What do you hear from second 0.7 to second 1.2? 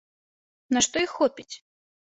На што іх